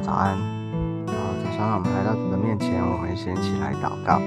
[0.00, 0.30] 早安！
[0.30, 1.12] 啊，
[1.42, 4.20] 早上我们来到主的面前，我们先起来祷告。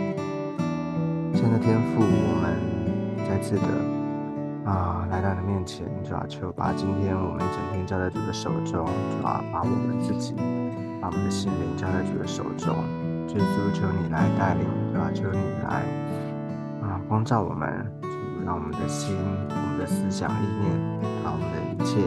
[1.33, 2.59] 亲爱的天父，我们
[3.25, 10.35] 再次的啊来到你的面前，主要求把今天我们一整天交在主的手中，主要把我们自己、
[10.99, 12.75] 把我们的心灵交在主的手中。
[13.27, 13.37] 主
[13.73, 15.83] 求你来带领，主要求你来
[16.81, 18.09] 啊光照我们，主
[18.45, 19.15] 让我们的心、
[19.49, 20.69] 我们的思想意念，
[21.23, 22.01] 让我们的一切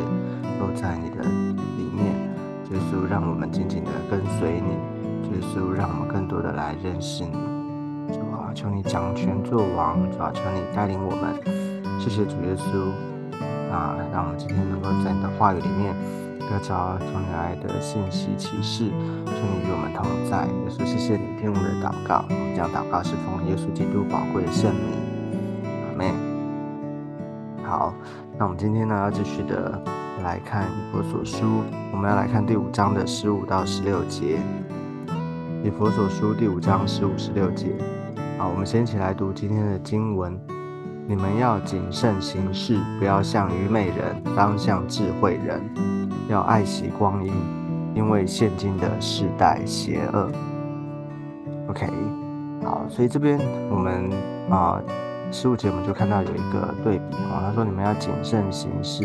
[0.60, 1.24] 都在你的。
[2.74, 4.74] 耶稣，让我们紧紧的跟随你。
[5.30, 7.32] 耶稣，让我们更多的来认识你。
[8.12, 10.10] 主啊，求你掌权作王。
[10.10, 11.40] 主啊，求你带领我们。
[12.00, 12.90] 谢谢主耶稣
[13.72, 15.94] 啊，让我们今天能够在你的话语里面
[16.40, 18.90] 得着从你来的信息启示。
[19.24, 20.44] 求你与我们同在。
[20.46, 22.24] 耶稣，谢谢你听我们的祷告。
[22.28, 24.98] 我们将祷告是奉耶稣基督宝贵的圣名。
[25.62, 26.14] 阿门。
[27.64, 27.94] 好，
[28.36, 30.03] 那我们今天呢要继续的。
[30.24, 34.38] 来看以佛所书，我们要来看第五章的十五到十六节。
[35.62, 37.76] 以佛所书第五章十五、十六节。
[38.38, 40.34] 好，我们先一起来读今天的经文。
[41.06, 45.60] 你们要谨慎行事，不要像愚昧人，当像智慧人。
[46.30, 47.30] 要爱惜光阴，
[47.94, 50.30] 因为现今的世代邪恶。
[51.68, 51.86] OK，
[52.62, 53.38] 好，所以这边
[53.70, 54.10] 我们
[54.48, 54.80] 啊。
[55.34, 59.04] 十五节我们就看到有一个对比哈，他说你们要谨慎行事，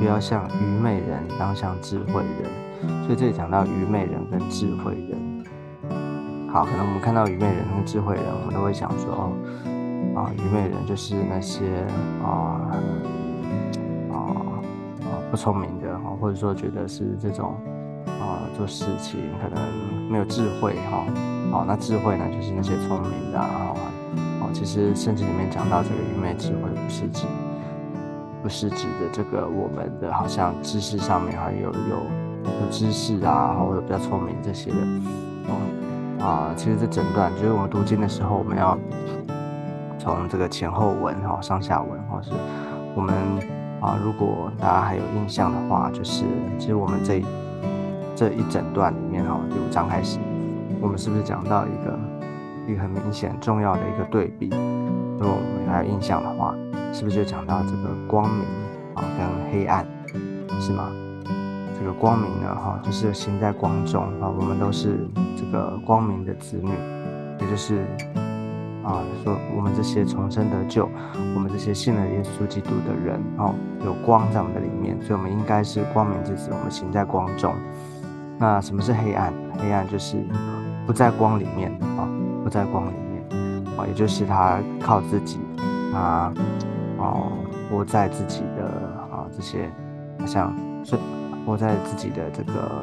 [0.00, 2.50] 不要像愚昧人，当像智慧人。
[3.04, 5.46] 所以这里讲到愚昧人跟智慧人。
[6.52, 9.32] 好，可能我们看到愚昧人跟智慧人，我们都会想说，
[10.16, 11.86] 啊，愚昧人就是那些
[12.24, 12.66] 啊
[14.10, 17.54] 啊啊不聪明的哈，或者说觉得是这种
[18.06, 21.06] 啊做事情可能没有智慧哈。
[21.52, 23.76] 好，那智慧呢，就是那些聪明的哈。
[24.52, 27.26] 其实圣经里面讲到这个愚昧智慧，不是指
[28.42, 31.96] 不是指的这个我们的好像知识上面还有有
[32.44, 34.76] 有知识啊，或者比较聪明这些的
[35.48, 36.54] 哦啊。
[36.56, 38.76] 其实这整段就是我们读经的时候，我们要
[39.98, 42.30] 从这个前后文哈、上下文或，是
[42.94, 43.14] 我们
[43.80, 46.24] 啊，如果大家还有印象的话，就是
[46.58, 47.22] 其实我们这
[48.16, 50.18] 这一整段里面哈，第五章开始，
[50.80, 51.98] 我们是不是讲到一个？
[52.66, 54.48] 一个很明显重要的一个对比，
[55.18, 56.54] 如果我们还有印象的话，
[56.92, 58.44] 是不是就讲到这个光明
[58.94, 59.86] 啊跟黑暗，
[60.60, 60.90] 是吗？
[61.78, 66.70] 这个光明呢，哈，就是行在光中啊，我们都是这个光明的子女，
[67.40, 67.86] 也就是
[68.84, 70.86] 啊，说我们这些重生得救，
[71.34, 77.54] 我们这些信了耶稣基督的人，哦，有光在我们的里面，所以我们应该是光明之子，我们行在光中。
[78.38, 79.32] 那什么是黑暗？
[79.58, 80.22] 黑暗就是
[80.86, 82.06] 不在光里面的啊。
[82.42, 83.22] 不在光里面，
[83.76, 85.38] 啊，也就是他靠自己，
[85.94, 86.32] 啊，
[86.98, 87.32] 哦，
[87.70, 88.64] 活在自己的
[89.12, 89.70] 啊这些，
[90.26, 90.96] 像是
[91.46, 92.82] 活在自己的这个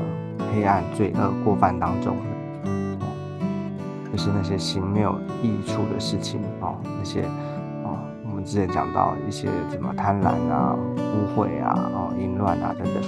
[0.53, 3.07] 黑暗、罪恶、过犯当中的，
[4.11, 7.23] 就是那些行没有益处的事情，啊，那些，
[7.83, 13.03] 啊，我们之前讲到一些什么贪婪啊、污秽啊、哦淫乱啊等等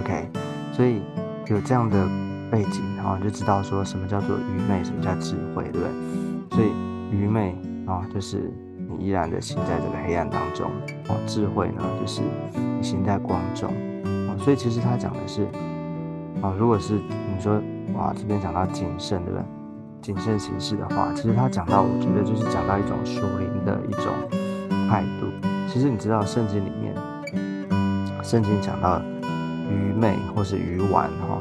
[0.00, 0.28] ，OK，
[0.72, 1.02] 所以
[1.46, 2.23] 有这样的。
[2.54, 5.88] 背景，然后你就知道说什么叫做愚昧，什么叫智慧，对不对？
[6.56, 6.70] 所以
[7.10, 7.52] 愚昧
[7.84, 8.48] 啊，就是
[8.88, 10.68] 你依然的行在这个黑暗当中；
[11.08, 12.22] 哦，智慧呢，就是
[12.54, 13.68] 你行在光中。
[14.28, 15.42] 哦，所以其实他讲的是，
[16.40, 17.60] 啊，如果是你说
[17.94, 19.44] 哇，这边讲到谨慎，对不对？
[20.00, 24.12] 谨慎行事的话，其实他讲到，我觉得就是讲到一种属灵的一种
[24.88, 25.26] 态度。
[25.66, 26.94] 其实你知道圣经里面，
[28.22, 29.02] 圣经讲到
[29.68, 31.40] 愚昧或是愚顽，哈。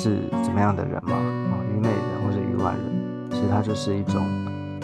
[0.00, 1.12] 是怎么样的人吗？
[1.12, 4.24] 啊，愚昧人或者愚顽人，其实他就是一种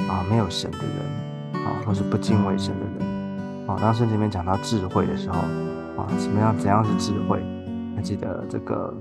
[0.06, 3.78] 啊没有神的人啊，或是不敬畏神的人啊。
[3.80, 5.38] 当圣经里面讲到智慧的时候
[5.96, 7.42] 啊，什么样怎样是智慧？
[7.96, 8.94] 还记得这个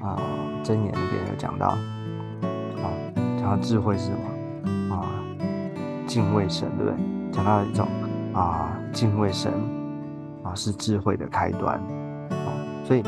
[0.00, 0.18] 啊
[0.64, 2.90] 箴言那边有讲到啊，
[3.38, 5.06] 讲到智慧是什么啊？
[6.04, 6.98] 敬畏神，对不对？
[7.30, 7.86] 讲到一种
[8.32, 9.52] 啊敬畏神
[10.42, 11.76] 啊是智慧的开端
[12.28, 12.50] 啊，
[12.84, 13.04] 所以。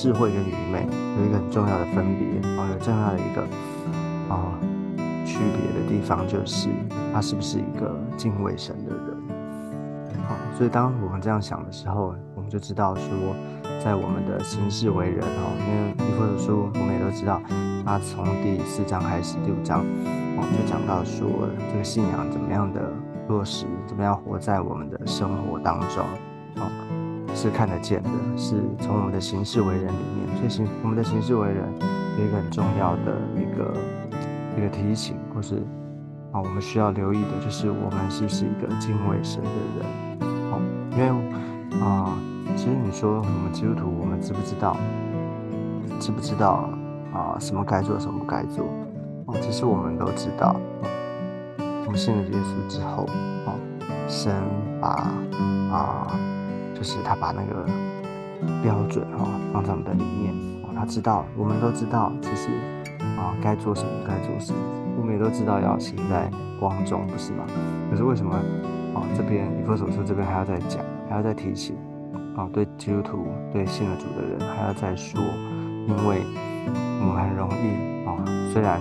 [0.00, 0.88] 智慧跟愚昧
[1.18, 3.42] 有一个很重要的分别啊，有重要的一个
[4.34, 4.56] 啊
[5.26, 6.70] 区别的地方，就是
[7.12, 10.18] 他是不是一个敬畏神的人。
[10.26, 13.04] 好，所以当我们这样想的时候，我们就知道说，
[13.84, 17.38] 在我们的行事为人哦，因为《以弗所书》我们也都知道，
[17.84, 19.84] 他从第四章开始，第五章
[20.34, 21.28] 我们就讲到说，
[21.70, 22.90] 这个信仰怎么样的
[23.28, 26.02] 落实，怎么样活在我们的生活当中。
[27.40, 31.64] 是看得见的，是从我们的行事为人里面，所以行我们的行事为人
[32.18, 33.74] 有一个很重要的一个
[34.58, 35.54] 一个提醒，或是
[36.32, 39.48] 啊，我们需要留意的，就是我们是不是一个敬畏神的
[39.78, 40.28] 人？
[40.52, 40.60] 哦，
[40.92, 42.12] 因为啊，
[42.58, 44.76] 其实你说我们基督徒，我们知不知道？
[45.98, 46.68] 知不知道
[47.14, 47.38] 啊？
[47.40, 48.66] 什么该做，什么不该做？
[49.24, 50.54] 哦，其实我们都知道。
[51.86, 53.06] 我们信了耶稣之后，
[53.46, 53.54] 哦，
[54.06, 54.30] 神
[54.78, 54.88] 把
[55.72, 56.06] 啊，
[56.80, 57.66] 就是他把那个
[58.62, 60.32] 标准哈放在我们的里面。
[60.64, 62.48] 哦，他知道，我们都知道，其实
[63.18, 64.58] 啊，该做什么，该做什么，
[64.98, 67.44] 我们也都知道要行在光中，不是吗？
[67.90, 68.34] 可是为什么
[68.94, 69.04] 啊？
[69.14, 71.76] 这边以弗所书这边还要再讲，还要再提醒
[72.34, 72.48] 啊？
[72.50, 75.20] 对基督徒，对信了主的人，还要再说，
[75.86, 76.22] 因为
[77.02, 78.16] 我们很容易啊，
[78.50, 78.80] 虽然。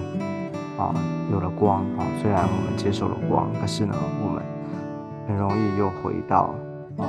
[0.79, 0.95] 啊，
[1.29, 3.93] 有了光啊，虽然我们接受了光，可是呢，
[4.23, 4.41] 我们
[5.27, 6.55] 很容易又回到
[6.97, 7.03] 啊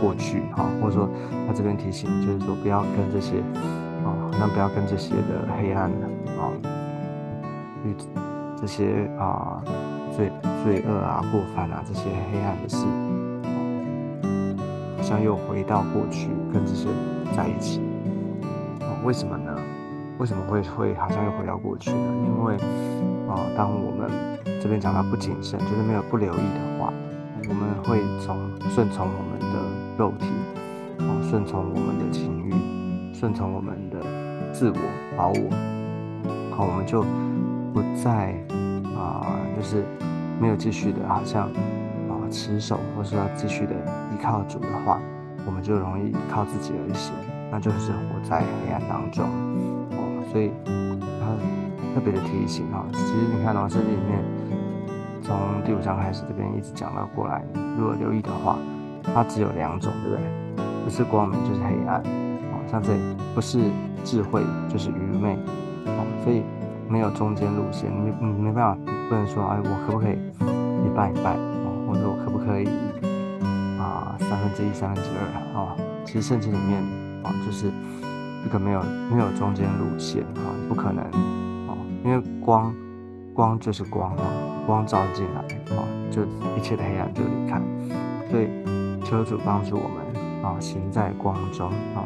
[0.00, 1.08] 过去哈，或者说
[1.46, 3.38] 他这边提醒，就是说不要跟这些
[4.04, 5.90] 啊，那不要跟这些的黑暗
[6.38, 6.52] 啊，
[7.84, 7.94] 与
[8.56, 9.62] 这些啊
[10.16, 10.30] 罪
[10.64, 12.86] 罪恶啊过犯啊这些黑暗的事，
[14.96, 16.88] 好像又回到过去跟这些
[17.36, 17.80] 在一起
[18.80, 18.88] 啊？
[19.04, 19.54] 为什么呢？
[20.18, 21.96] 为什么会会好像又回到过去呢？
[22.26, 22.54] 因为
[23.28, 24.10] 啊，当我们
[24.62, 26.90] 这边讲到不谨慎，就是没有不留意的话，
[27.48, 28.36] 我们会从
[28.70, 29.56] 顺从我们的
[29.96, 30.26] 肉体，
[30.98, 32.52] 啊，顺从我们的情欲，
[33.14, 33.96] 顺从我们的
[34.52, 34.76] 自我、
[35.16, 37.02] 保我，好，我们就
[37.72, 38.34] 不再
[38.94, 39.24] 啊，
[39.56, 39.84] 就是
[40.38, 45.00] 没有继续的，好像啊持守，或是要继续的依靠主的话，
[45.46, 47.14] 我们就容易靠自己而行，
[47.50, 49.24] 那就是活在黑暗当中
[49.92, 50.22] 哦。
[50.30, 50.50] 所以
[51.20, 51.32] 他
[51.94, 54.22] 特别的提醒哈，其实你看到圣经里面，
[55.22, 55.34] 从
[55.64, 57.42] 第五章开始，这边一直讲到过来，
[57.78, 58.58] 如果留意的话，
[59.14, 60.64] 它只有两种，对不对？
[60.84, 63.00] 不是光明就是黑暗，哦，像这里
[63.34, 63.58] 不是
[64.04, 65.36] 智慧就是愚昧，
[65.86, 66.42] 哦，所以
[66.88, 70.18] 没有中间路线，没你没办法，不能说哎，我可不可以
[70.84, 72.68] 一半一半，哦，或者我可不可以
[73.78, 76.82] 啊三分之一三分之二，哦，其实圣经里面，
[77.24, 77.70] 哦，就是。
[78.44, 78.80] 这个没有
[79.12, 81.02] 没有中间路线啊，不可能
[81.66, 82.72] 哦，因为光
[83.34, 84.22] 光就是光啊，
[84.64, 85.40] 光照进来
[85.74, 85.82] 啊，
[86.12, 86.22] 就
[86.56, 87.60] 一切的黑暗就离开。
[88.30, 88.46] 所以
[89.08, 90.04] 求主帮助我们
[90.42, 92.02] 啊，行在光中啊，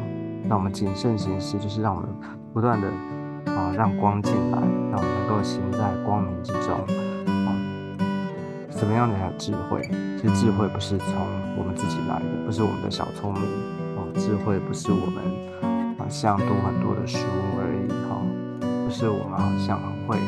[0.47, 2.07] 让我们谨慎行事，就是让我们
[2.53, 2.87] 不断的
[3.51, 4.59] 啊，让光进来，
[4.91, 6.75] 让我们能够行在光明之中
[7.25, 7.57] 啊。
[8.69, 9.81] 怎么样的才有智慧？
[10.21, 11.07] 其实智慧不是从
[11.57, 13.41] 我们自己来的，不是我们的小聪明
[13.97, 15.23] 哦，智慧不是我们
[15.97, 16.05] 啊。
[16.07, 17.17] 像读很多的书
[17.57, 18.21] 而已哈，
[18.85, 20.19] 不是我们好像很会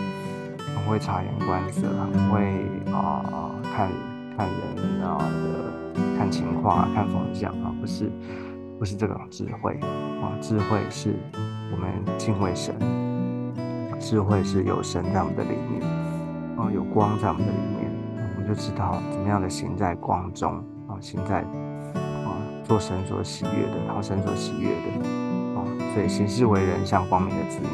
[0.58, 3.88] 很会察言观色，很会啊看
[4.36, 5.73] 看人啊的
[6.24, 8.10] 看情况啊看风向啊，不是
[8.80, 9.78] 不是这种智慧
[10.22, 11.20] 啊，智慧是
[11.70, 12.74] 我们敬畏神，
[14.00, 15.82] 智慧是有神在我们的里面，
[16.58, 17.92] 啊有光在我们的里面，
[18.36, 25.10] 我们就知道怎么样的行在光中啊，行在啊做神所喜悦的，讨神所喜悦的
[25.60, 25.68] 啊。
[25.94, 27.68] 所以行事为人像光明的子女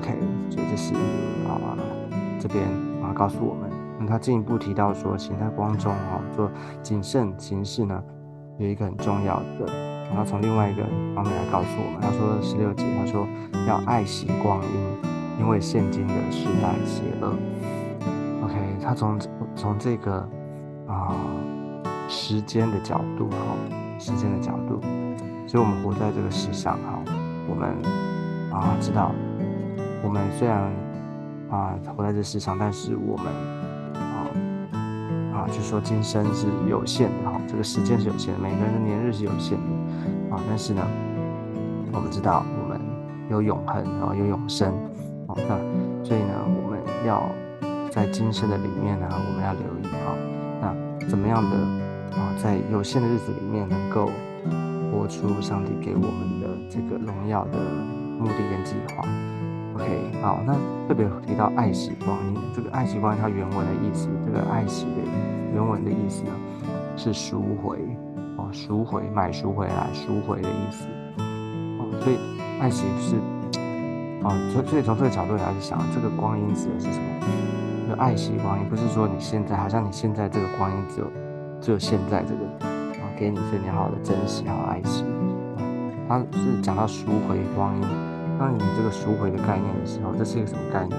[0.00, 0.18] ，OK，
[0.50, 0.92] 所以这是
[1.46, 1.78] 啊
[2.40, 2.64] 这边
[3.00, 3.69] 啊告诉我们，
[4.00, 6.50] 那他进一步提到说，行在光中哈，做
[6.82, 8.02] 谨慎行事呢，
[8.58, 9.66] 有一个很重要的，
[10.08, 10.82] 然后从另外一个
[11.14, 13.28] 方面来告诉我们，他说十六节，他说
[13.68, 14.70] 要爱惜光阴，
[15.38, 17.36] 因为现今的时代邪恶
[18.42, 19.20] ，OK，他从
[19.54, 20.26] 从这个
[20.88, 21.14] 啊
[22.08, 23.36] 时间的角度哈，
[23.98, 24.80] 时间的角度，
[25.46, 27.02] 所以我们活在这个世上哈。
[27.48, 27.70] 我们
[28.52, 29.12] 啊知道，
[30.02, 30.72] 我们虽然
[31.50, 33.26] 啊活在这世上，但是我们
[35.40, 40.42] 啊就说今生是有限的哈，这个时间是有限的，每个人的年日是有限的啊。
[40.46, 40.86] 但是呢，
[41.92, 42.80] 我们知道我们
[43.30, 44.72] 有永恒，然后有永生
[45.28, 45.36] 哦。
[45.48, 45.58] 那
[46.04, 47.22] 所以呢，我们要
[47.90, 50.14] 在今生的里面呢，我们要留意哈，
[50.60, 51.56] 那怎么样的
[52.20, 54.10] 啊，在有限的日子里面能够。
[54.92, 57.58] 活出上帝给我们的这个荣耀的
[58.18, 59.06] 目的跟计划。
[59.80, 60.52] OK，好，那
[60.86, 65.02] 特别提到爱惜光阴，这个爱惜光阴它原文的意思，这个爱惜的
[65.54, 66.30] 原文的意思呢
[66.96, 67.78] 是赎回
[68.36, 70.86] 哦，赎回买赎回来赎回的意思
[71.78, 72.18] 哦，所以
[72.60, 73.16] 爱惜是
[74.22, 77.04] 哦，所所以从这个角度来想，这个光阴指的是什么？
[77.88, 81.06] 就爱惜光阴，不是说你现在好像你现在这个光阴只有
[81.60, 82.66] 只有现在这个。
[82.66, 82.68] 啊
[83.18, 85.04] 给你，所以你好好的珍惜，好好爱惜。
[86.08, 87.82] 它是讲到赎回光阴，
[88.40, 90.98] 当你这个赎回的概念的时候，这是一个什么概念？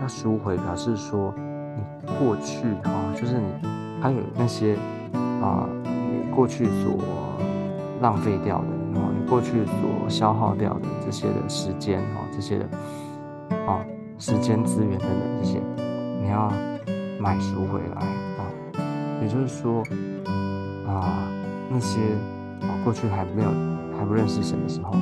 [0.00, 1.34] 那赎回表示说，
[1.74, 1.82] 你
[2.16, 3.46] 过去啊，就是你
[4.00, 4.76] 还有那些
[5.42, 6.96] 啊，你过去所
[8.00, 12.68] 浪费掉的，然后你过去所消耗掉的这些的时间啊，这些的
[13.66, 13.84] 啊，
[14.20, 15.60] 时间资源等等这些，
[16.22, 16.52] 你要
[17.18, 18.06] 买赎回来
[18.38, 18.46] 啊，
[19.20, 19.82] 也就是说。
[20.86, 21.26] 啊，
[21.70, 21.98] 那些
[22.60, 23.48] 啊过去还没有
[23.98, 24.92] 还不认识神的时候，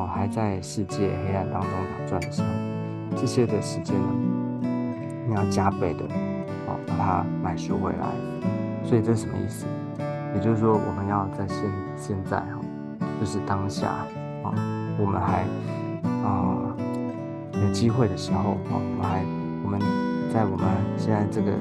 [0.00, 2.48] 哦还在世界黑暗当中打转的时候，
[3.16, 4.08] 这些的时间呢，
[5.28, 6.04] 你要加倍的
[6.66, 8.06] 哦把它买赎回来。
[8.82, 9.66] 所以这是什么意思？
[10.34, 11.56] 也就是说，我们要在现
[11.96, 12.58] 现在哈，
[13.20, 13.88] 就是当下
[14.42, 14.54] 啊，
[14.98, 15.44] 我们还
[16.24, 16.56] 啊
[17.52, 19.22] 有机会的时候啊，我们还
[19.62, 19.78] 我们
[20.32, 20.66] 在我们
[20.96, 21.52] 现在这个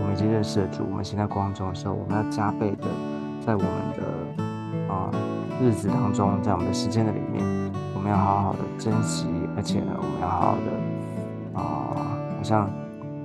[0.00, 2.88] 我们已经认识了主，我们现在光中的时候，我们要加倍的
[3.44, 5.10] 在我们的啊
[5.60, 7.44] 日子当中，在我们的时间的里面，
[8.08, 10.72] 们要好好的珍惜，而且呢，我们要好好的
[11.60, 11.60] 啊，
[12.36, 12.70] 好像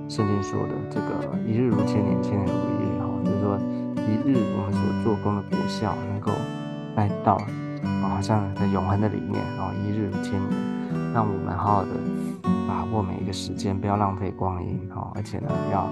[0.08, 3.58] 圣经说的这个一日如千年，千年如一日哈，就是说。
[4.04, 6.30] 一日我们所做工的果效能够
[6.94, 7.36] 带到
[7.82, 11.88] 啊，好像在永恒的里面然后，一日如千年，让我们好好的
[12.68, 15.88] 把握每一个时间，不要浪费光阴哈，而且呢要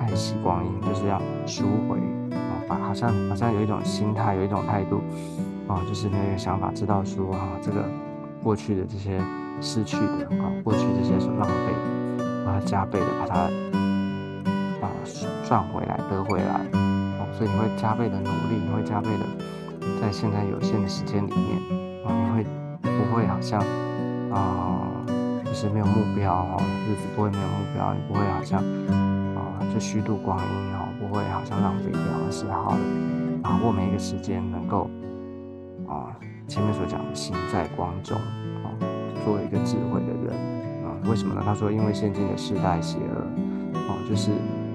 [0.00, 1.98] 爱惜光阴，就是要赎回
[2.36, 5.00] 啊，把好像好像有一种心态，有一种态度
[5.68, 7.84] 啊，就是有一个想法，知道说啊，这个
[8.42, 9.20] 过去的这些
[9.60, 11.74] 失去的啊，过去这些所浪费，
[12.44, 13.40] 把它加倍的把它
[14.84, 14.90] 啊
[15.46, 17.26] 赚回来，得回来哦。
[17.36, 19.26] 所以你会加倍的努力，你会加倍的
[20.00, 22.44] 在现在有限的时间里面啊，你会
[22.82, 23.58] 不会好像
[24.30, 24.86] 啊，
[25.44, 28.60] 就是没有目标哈，日子不会没有目标，你不会好像
[29.34, 32.80] 啊就虚度光阴哦，不会好像浪费掉，而是好的
[33.42, 34.88] 把握每一个时间，能够
[35.88, 36.16] 啊
[36.48, 38.16] 前面所讲的心在光中
[38.62, 38.70] 啊，
[39.24, 40.34] 做一个智慧的人
[40.84, 41.42] 啊，为什么呢？
[41.44, 43.24] 他说因为现今的世代邪恶
[43.88, 44.30] 哦，就是。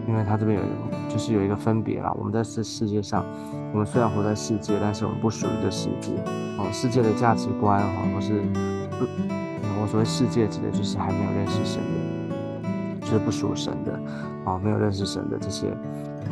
[0.08, 0.63] 因为他这边有，
[1.08, 2.12] 就是有一个分别啦。
[2.18, 3.24] 我们在这世界上，
[3.72, 6.13] 我们虽然活在世界，但是我们不属于这世界。
[6.58, 8.42] 哦，世界的价值观，哈，或是
[8.98, 9.06] 不，
[9.80, 14.00] 我所谓世界指的就是还没有认识神的，就是不属神的，
[14.46, 15.70] 哦，没有认识神的这些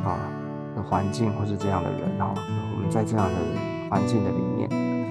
[0.04, 0.18] 啊
[0.76, 2.34] 的环境或是这样的人，哈。
[2.74, 3.36] 我们在这样的
[3.89, 4.70] 环境的里面，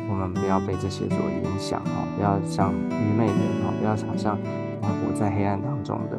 [0.08, 4.36] 我们不要被这些所影响，哈，不要像愚昧的人，哈，不要想像
[4.82, 6.18] 活在黑暗当中的。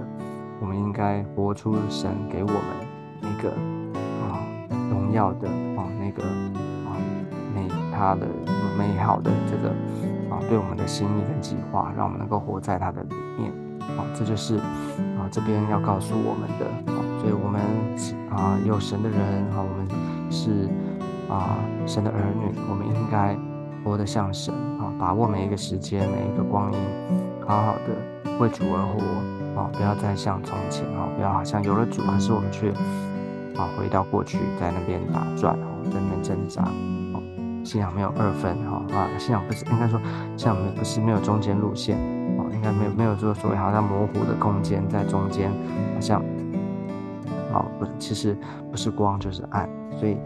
[0.60, 2.62] 我们应该活出神给我们
[3.22, 3.52] 那个
[4.28, 4.42] 啊
[4.90, 6.24] 荣耀的啊那个
[6.86, 6.98] 啊
[7.54, 8.28] 美他的
[8.76, 9.70] 美好的这个
[10.34, 13.52] 啊对我们的心意跟计划，让我们能够活在他的里面
[13.98, 17.62] 啊，这就是啊这边要告诉我们的啊，所以我们
[18.32, 19.20] 啊有神的人
[19.52, 19.88] 啊，我们
[20.32, 20.68] 是
[21.30, 23.38] 啊神的儿女，我们应该
[23.84, 26.80] 活得像神啊，把握每一个时间每一个光阴，
[27.46, 29.02] 好好的为主而活。
[29.60, 32.70] 哦，不要再像从前哦，不要好像有了主，可是我们却
[33.58, 36.62] 啊回到过去，在那边打转哦，在那边挣扎
[37.16, 40.00] 哦，信仰没有二分哈啊，信仰不是应该说
[40.38, 41.98] 信仰不是没有中间路线
[42.38, 45.50] 哦，应该没有没有说所谓好像模糊的空间在中间，
[45.96, 46.22] 好像
[47.52, 48.38] 哦不，其实
[48.70, 49.68] 不是光就是暗，
[50.00, 50.18] 所以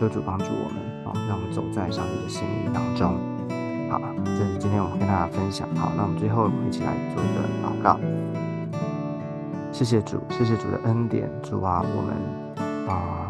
[0.00, 3.12] 求主帮助我们啊，让我们走在上帝的心意当中。
[3.90, 5.68] 好，这是今天我们跟大家分享。
[5.76, 8.00] 好，那我们最后我们一起来做一个祷告。
[9.70, 12.16] 谢谢主，谢谢主的恩典，主啊，我们
[12.88, 13.28] 啊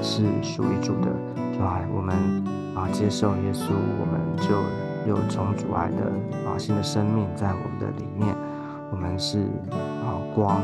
[0.00, 1.10] 是属于主的，
[1.52, 2.14] 主啊，我们
[2.76, 4.54] 啊接受耶稣，我们就
[5.10, 6.12] 有从主爱的
[6.46, 8.36] 啊新的生命在我们的里面，
[8.92, 9.40] 我们是
[10.06, 10.60] 啊光，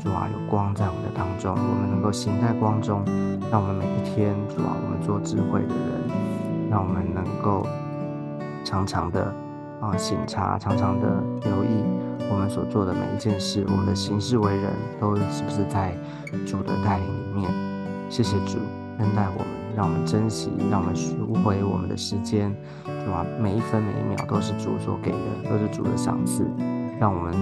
[0.00, 3.04] 主啊有光在我们的当中，我们能够行在光中，
[3.50, 7.66] 让我们每一天，主啊，我们做智慧的人，让我们能够
[8.64, 9.30] 常常的
[9.78, 11.84] 啊醒察，常常的留意。
[12.32, 15.94] 我们所做的每一件事，我们的行事为人，都是不是在
[16.46, 17.50] 主的带领里面？
[18.08, 18.58] 谢谢主
[18.98, 22.56] 恩待我们，让我们珍惜，让我们赎回我们的时间，
[23.04, 26.48] 主啊，每一分每一秒都是主所给的，都是主的赏赐，
[26.98, 27.34] 让我们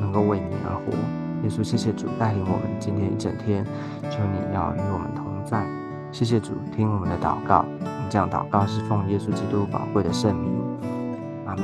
[0.00, 0.96] 能够为你而活。
[1.42, 3.64] 耶稣，谢谢主带领我们今天一整天，
[4.10, 5.64] 求你要与我们同在。
[6.10, 10.50] 谢谢主听我们的祷告，我们这样祷告是奉耶稣基督宝贵的圣名。
[11.46, 11.62] 阿妹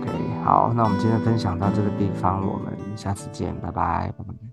[0.00, 0.10] ，OK，。
[0.44, 4.47] 好，那我们今天分享到这个地方，我们下次见，拜拜，拜拜。